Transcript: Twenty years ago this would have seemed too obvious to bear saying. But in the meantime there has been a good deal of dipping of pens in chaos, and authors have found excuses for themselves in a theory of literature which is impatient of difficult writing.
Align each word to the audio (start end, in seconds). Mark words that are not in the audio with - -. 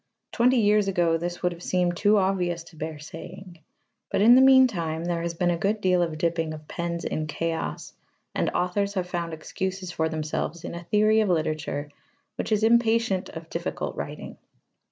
Twenty 0.31 0.59
years 0.59 0.87
ago 0.87 1.15
this 1.17 1.43
would 1.43 1.51
have 1.51 1.61
seemed 1.61 1.95
too 1.95 2.17
obvious 2.17 2.63
to 2.63 2.75
bear 2.75 2.97
saying. 2.97 3.59
But 4.09 4.23
in 4.23 4.33
the 4.33 4.41
meantime 4.41 5.05
there 5.05 5.21
has 5.21 5.35
been 5.35 5.51
a 5.51 5.59
good 5.59 5.79
deal 5.79 6.01
of 6.01 6.17
dipping 6.17 6.55
of 6.55 6.67
pens 6.67 7.05
in 7.05 7.27
chaos, 7.27 7.93
and 8.33 8.49
authors 8.49 8.95
have 8.95 9.07
found 9.07 9.31
excuses 9.31 9.91
for 9.91 10.09
themselves 10.09 10.63
in 10.63 10.73
a 10.73 10.85
theory 10.85 11.19
of 11.21 11.29
literature 11.29 11.91
which 12.35 12.51
is 12.51 12.63
impatient 12.63 13.29
of 13.29 13.47
difficult 13.51 13.95
writing. 13.95 14.39